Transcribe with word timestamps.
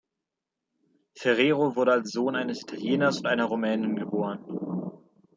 Ferrero 1.13 1.75
wurde 1.75 1.91
als 1.91 2.11
Sohn 2.11 2.35
eines 2.35 2.63
Italieners 2.63 3.19
und 3.19 3.27
einer 3.27 3.45
Rumänin 3.45 3.95
geboren. 3.97 4.43